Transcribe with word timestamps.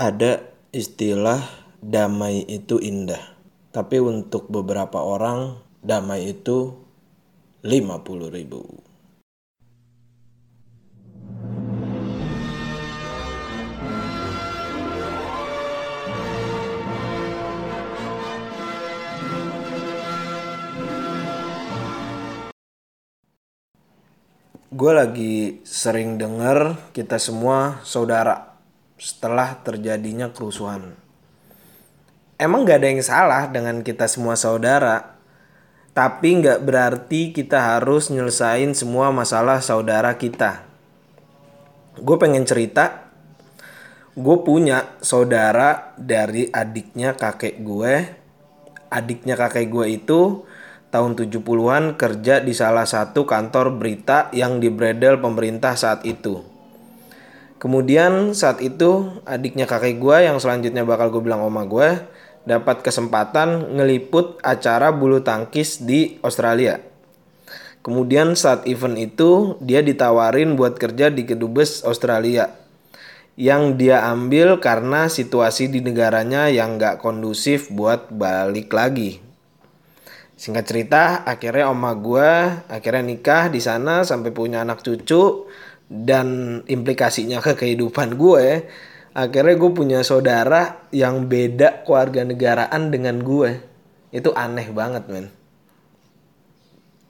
Ada 0.00 0.40
istilah 0.72 1.44
damai 1.84 2.48
itu 2.48 2.80
indah. 2.80 3.20
Tapi 3.68 4.00
untuk 4.00 4.48
beberapa 4.48 4.96
orang 4.96 5.60
damai 5.84 6.32
itu 6.32 6.72
50 7.60 8.32
ribu. 8.32 8.64
Gue 24.72 24.92
lagi 24.96 25.60
sering 25.60 26.16
denger 26.16 26.88
kita 26.96 27.20
semua 27.20 27.84
saudara 27.84 28.49
setelah 29.00 29.56
terjadinya 29.64 30.28
kerusuhan. 30.28 30.92
Emang 32.36 32.68
gak 32.68 32.84
ada 32.84 32.88
yang 32.92 33.00
salah 33.00 33.48
dengan 33.48 33.80
kita 33.80 34.04
semua 34.04 34.36
saudara, 34.36 35.16
tapi 35.96 36.44
gak 36.44 36.60
berarti 36.68 37.32
kita 37.32 37.76
harus 37.76 38.12
nyelesain 38.12 38.76
semua 38.76 39.08
masalah 39.08 39.64
saudara 39.64 40.12
kita. 40.20 40.68
Gue 41.96 42.16
pengen 42.20 42.44
cerita, 42.44 43.08
gue 44.12 44.36
punya 44.44 44.92
saudara 45.00 45.96
dari 45.96 46.52
adiknya 46.52 47.16
kakek 47.16 47.64
gue. 47.64 48.20
Adiknya 48.92 49.36
kakek 49.36 49.68
gue 49.72 49.86
itu 49.96 50.44
tahun 50.92 51.16
70-an 51.16 51.96
kerja 51.96 52.42
di 52.44 52.52
salah 52.52 52.84
satu 52.84 53.24
kantor 53.24 53.80
berita 53.80 54.28
yang 54.36 54.60
dibredel 54.60 55.22
pemerintah 55.22 55.72
saat 55.78 56.04
itu. 56.04 56.59
Kemudian 57.60 58.32
saat 58.32 58.64
itu 58.64 59.20
adiknya 59.28 59.68
kakek 59.68 60.00
gue 60.00 60.16
yang 60.24 60.40
selanjutnya 60.40 60.80
bakal 60.88 61.12
gue 61.12 61.20
bilang 61.20 61.44
oma 61.44 61.68
gue 61.68 62.00
dapat 62.48 62.80
kesempatan 62.80 63.76
ngeliput 63.76 64.40
acara 64.40 64.88
bulu 64.96 65.20
tangkis 65.20 65.84
di 65.84 66.16
Australia. 66.24 66.80
Kemudian 67.84 68.32
saat 68.32 68.64
event 68.64 68.96
itu 68.96 69.60
dia 69.60 69.84
ditawarin 69.84 70.56
buat 70.56 70.80
kerja 70.80 71.12
di 71.12 71.28
kedubes 71.28 71.84
Australia 71.84 72.48
yang 73.36 73.76
dia 73.76 74.08
ambil 74.08 74.56
karena 74.56 75.12
situasi 75.12 75.68
di 75.68 75.84
negaranya 75.84 76.48
yang 76.48 76.80
gak 76.80 77.00
kondusif 77.00 77.68
buat 77.72 78.08
balik 78.12 78.72
lagi 78.72 79.30
Singkat 80.40 80.64
cerita, 80.64 81.04
akhirnya 81.28 81.68
oma 81.68 81.92
gue 81.92 82.32
akhirnya 82.72 83.04
nikah 83.04 83.52
di 83.52 83.60
sana 83.60 84.08
sampai 84.08 84.32
punya 84.32 84.64
anak 84.64 84.80
cucu 84.80 85.44
dan 85.90 86.60
implikasinya 86.70 87.42
ke 87.42 87.58
kehidupan 87.58 88.14
gue. 88.14 88.70
Akhirnya 89.10 89.58
gue 89.58 89.70
punya 89.74 90.00
saudara 90.06 90.86
yang 90.94 91.26
beda 91.26 91.82
keluarga 91.82 92.22
negaraan 92.22 92.94
dengan 92.94 93.18
gue. 93.18 93.58
Itu 94.14 94.30
aneh 94.38 94.70
banget, 94.70 95.10
men. 95.10 95.26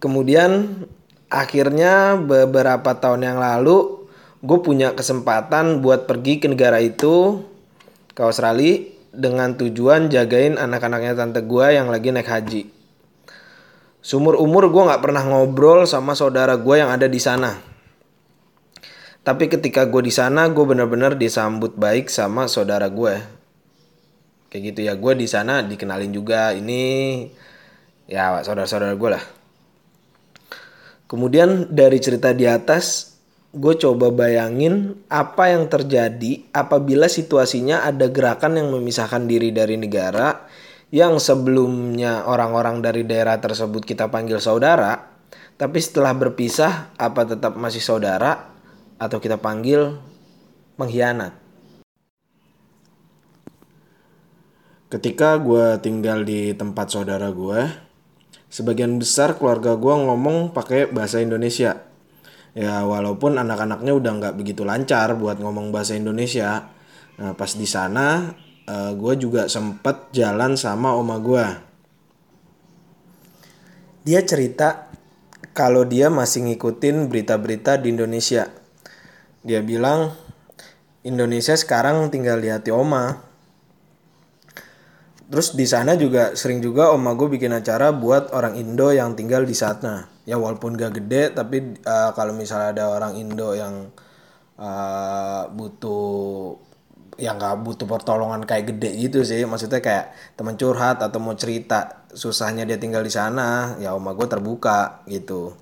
Kemudian 0.00 0.82
akhirnya 1.28 2.16
beberapa 2.16 2.96
tahun 2.96 3.28
yang 3.28 3.38
lalu 3.38 4.08
gue 4.42 4.58
punya 4.58 4.96
kesempatan 4.96 5.84
buat 5.84 6.10
pergi 6.10 6.42
ke 6.42 6.50
negara 6.50 6.82
itu 6.82 7.44
ke 8.16 8.20
Australia 8.24 8.82
dengan 9.12 9.54
tujuan 9.54 10.08
jagain 10.08 10.56
anak-anaknya 10.56 11.12
tante 11.14 11.44
gue 11.44 11.66
yang 11.76 11.92
lagi 11.92 12.10
naik 12.10 12.26
haji. 12.26 12.62
Sumur 14.02 14.34
umur 14.40 14.72
gue 14.72 14.82
nggak 14.82 14.98
pernah 15.04 15.22
ngobrol 15.22 15.86
sama 15.86 16.18
saudara 16.18 16.58
gue 16.58 16.74
yang 16.80 16.90
ada 16.90 17.06
di 17.06 17.20
sana. 17.22 17.71
Tapi 19.22 19.46
ketika 19.46 19.86
gue 19.86 20.02
di 20.02 20.10
sana, 20.10 20.50
gue 20.50 20.64
bener-bener 20.66 21.14
disambut 21.14 21.78
baik 21.78 22.10
sama 22.10 22.50
saudara 22.50 22.90
gue. 22.90 23.22
Kayak 24.50 24.62
gitu 24.74 24.80
ya, 24.90 24.98
gue 24.98 25.12
di 25.14 25.30
sana 25.30 25.62
dikenalin 25.62 26.10
juga 26.10 26.50
ini 26.50 27.24
ya 28.10 28.42
saudara-saudara 28.42 28.98
gue 28.98 29.10
lah. 29.14 29.24
Kemudian 31.06 31.70
dari 31.70 32.02
cerita 32.02 32.34
di 32.34 32.50
atas, 32.50 33.14
gue 33.54 33.78
coba 33.78 34.10
bayangin 34.10 34.98
apa 35.06 35.54
yang 35.54 35.70
terjadi 35.70 36.42
apabila 36.50 37.06
situasinya 37.06 37.86
ada 37.86 38.10
gerakan 38.10 38.58
yang 38.58 38.74
memisahkan 38.74 39.28
diri 39.30 39.54
dari 39.54 39.78
negara 39.78 40.50
yang 40.92 41.16
sebelumnya 41.16 42.28
orang-orang 42.28 42.84
dari 42.84 43.06
daerah 43.08 43.40
tersebut 43.40 43.86
kita 43.86 44.12
panggil 44.12 44.42
saudara, 44.42 45.14
tapi 45.56 45.80
setelah 45.80 46.12
berpisah 46.12 46.92
apa 47.00 47.24
tetap 47.24 47.56
masih 47.56 47.80
saudara 47.80 48.51
atau 49.02 49.18
kita 49.18 49.42
panggil 49.42 49.98
pengkhianat. 50.78 51.34
Ketika 54.86 55.40
gue 55.42 55.82
tinggal 55.82 56.22
di 56.22 56.54
tempat 56.54 56.92
saudara 56.94 57.34
gue, 57.34 57.66
sebagian 58.46 59.00
besar 59.02 59.34
keluarga 59.40 59.74
gue 59.74 59.90
ngomong 59.90 60.54
pakai 60.54 60.86
bahasa 60.86 61.18
Indonesia. 61.18 61.82
Ya 62.52 62.84
walaupun 62.84 63.40
anak-anaknya 63.40 63.96
udah 63.96 64.12
nggak 64.20 64.34
begitu 64.36 64.62
lancar 64.62 65.16
buat 65.16 65.40
ngomong 65.40 65.72
bahasa 65.72 65.96
Indonesia. 65.96 66.68
Nah 67.16 67.32
pas 67.32 67.56
di 67.56 67.64
sana 67.64 68.36
uh, 68.68 68.70
eh, 68.70 68.92
gue 68.92 69.14
juga 69.16 69.48
sempet 69.48 70.12
jalan 70.12 70.60
sama 70.60 70.92
oma 70.92 71.16
gue. 71.16 71.46
Dia 74.04 74.20
cerita 74.28 74.92
kalau 75.56 75.88
dia 75.88 76.12
masih 76.12 76.52
ngikutin 76.52 77.08
berita-berita 77.08 77.80
di 77.80 77.96
Indonesia. 77.96 78.61
Dia 79.42 79.60
bilang 79.62 80.14
Indonesia 81.02 81.58
sekarang 81.58 82.10
tinggal 82.14 82.38
di 82.38 82.48
hati 82.50 82.70
oma. 82.70 83.18
Terus 85.32 85.56
di 85.56 85.64
sana 85.64 85.96
juga 85.96 86.36
sering 86.36 86.60
juga 86.60 86.92
oma 86.92 87.16
gue 87.16 87.26
bikin 87.26 87.50
acara 87.50 87.90
buat 87.90 88.30
orang 88.36 88.54
Indo 88.54 88.92
yang 88.94 89.18
tinggal 89.18 89.42
di 89.42 89.56
sana. 89.56 90.06
Ya 90.22 90.38
walaupun 90.38 90.78
gak 90.78 91.02
gede 91.02 91.34
tapi 91.34 91.74
uh, 91.82 92.14
kalau 92.14 92.30
misalnya 92.36 92.70
ada 92.70 92.84
orang 92.94 93.18
Indo 93.18 93.50
yang 93.56 93.90
uh, 94.62 95.50
butuh 95.50 96.54
yang 97.20 97.36
nggak 97.36 97.60
butuh 97.60 97.84
pertolongan 97.84 98.48
kayak 98.48 98.72
gede 98.72 98.90
gitu 98.96 99.20
sih 99.20 99.44
maksudnya 99.44 99.84
kayak 99.84 100.16
teman 100.32 100.56
curhat 100.56 100.96
atau 101.04 101.20
mau 101.20 101.36
cerita 101.36 102.08
susahnya 102.16 102.64
dia 102.64 102.80
tinggal 102.80 103.04
di 103.04 103.12
sana 103.12 103.76
ya 103.76 103.92
oma 103.92 104.16
gue 104.16 104.24
terbuka 104.24 105.04
gitu 105.04 105.52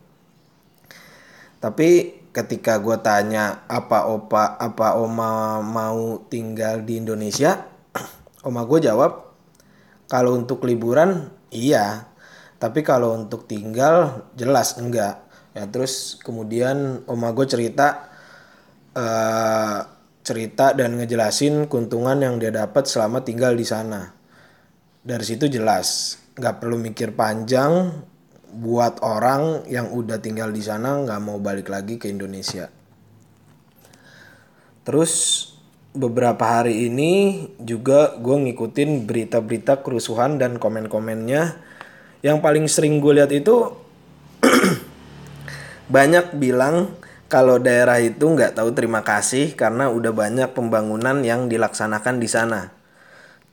tapi 1.58 2.19
ketika 2.30 2.78
gue 2.78 2.94
tanya 3.02 3.66
apa 3.66 4.06
opa 4.06 4.54
apa 4.58 4.98
oma 4.98 5.58
mau 5.62 6.22
tinggal 6.30 6.82
di 6.86 7.02
Indonesia? 7.02 7.66
Oma 8.46 8.64
gue 8.64 8.80
jawab 8.80 9.36
kalau 10.08 10.38
untuk 10.38 10.64
liburan 10.64 11.28
iya. 11.52 12.08
Tapi 12.60 12.84
kalau 12.84 13.16
untuk 13.16 13.48
tinggal 13.48 14.28
jelas 14.36 14.76
enggak. 14.76 15.24
Ya 15.56 15.64
terus 15.66 16.16
kemudian 16.20 17.02
oma 17.08 17.32
gue 17.32 17.48
cerita 17.48 18.10
uh, 18.94 19.80
cerita 20.20 20.76
dan 20.76 21.00
ngejelasin 21.00 21.66
keuntungan 21.66 22.20
yang 22.20 22.36
dia 22.38 22.52
dapat 22.52 22.86
selama 22.86 23.24
tinggal 23.24 23.56
di 23.56 23.64
sana. 23.64 24.12
Dari 25.00 25.24
situ 25.24 25.48
jelas, 25.48 26.20
nggak 26.36 26.60
perlu 26.60 26.76
mikir 26.76 27.16
panjang 27.16 28.04
buat 28.50 28.98
orang 29.06 29.66
yang 29.70 29.94
udah 29.94 30.18
tinggal 30.18 30.50
di 30.50 30.62
sana 30.62 30.98
nggak 31.00 31.20
mau 31.22 31.38
balik 31.38 31.70
lagi 31.70 31.96
ke 31.96 32.10
Indonesia. 32.10 32.68
Terus 34.82 35.46
beberapa 35.94 36.42
hari 36.60 36.90
ini 36.90 37.46
juga 37.62 38.14
gue 38.18 38.36
ngikutin 38.50 39.06
berita-berita 39.06 39.82
kerusuhan 39.86 40.38
dan 40.38 40.58
komen-komennya. 40.58 41.58
Yang 42.20 42.38
paling 42.42 42.66
sering 42.66 42.98
gue 42.98 43.16
lihat 43.16 43.32
itu 43.32 43.70
banyak 45.94 46.36
bilang 46.36 46.92
kalau 47.30 47.62
daerah 47.62 48.02
itu 48.02 48.26
nggak 48.26 48.58
tahu 48.58 48.74
terima 48.74 49.06
kasih 49.06 49.54
karena 49.54 49.86
udah 49.86 50.10
banyak 50.10 50.50
pembangunan 50.50 51.22
yang 51.22 51.46
dilaksanakan 51.46 52.18
di 52.18 52.26
sana. 52.26 52.74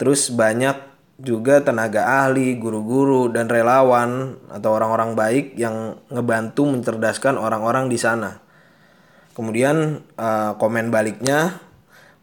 Terus 0.01 0.33
banyak 0.33 0.96
juga 1.17 1.65
tenaga 1.65 2.25
ahli, 2.25 2.53
guru-guru, 2.61 3.33
dan 3.33 3.49
relawan 3.49 4.37
atau 4.53 4.69
orang-orang 4.77 5.17
baik 5.17 5.45
yang 5.57 5.97
ngebantu 6.13 6.69
mencerdaskan 6.69 7.41
orang-orang 7.41 7.89
di 7.89 7.97
sana. 7.97 8.37
Kemudian 9.33 10.01
uh, 10.17 10.57
komen 10.57 10.89
baliknya 10.93 11.61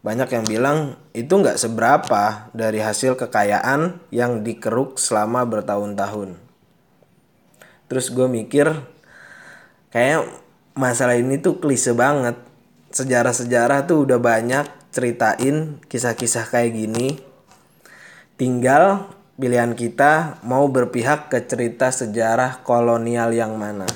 banyak 0.05 0.29
yang 0.37 0.45
bilang 0.45 0.77
itu 1.17 1.31
nggak 1.31 1.57
seberapa 1.57 2.53
dari 2.53 2.77
hasil 2.77 3.17
kekayaan 3.17 3.99
yang 4.13 4.45
dikeruk 4.45 5.01
selama 5.01 5.43
bertahun-tahun. 5.49 6.37
Terus 7.89 8.13
gue 8.13 8.27
mikir 8.29 8.69
kayak 9.89 10.29
masalah 10.77 11.17
ini 11.17 11.41
tuh 11.41 11.57
klise 11.57 11.97
banget. 11.97 12.37
Sejarah-sejarah 12.93 13.89
tuh 13.89 14.05
udah 14.05 14.21
banyak 14.21 14.69
ceritain 14.93 15.81
kisah-kisah 15.89 16.53
kayak 16.53 16.77
gini. 16.77 17.17
Tinggal 18.35 19.15
pilihan 19.39 19.71
kita 19.79 20.43
mau 20.43 20.67
berpihak 20.67 21.31
ke 21.31 21.39
cerita 21.47 21.87
sejarah 21.87 22.59
kolonial 22.67 23.31
yang 23.31 23.55
mana. 23.55 23.87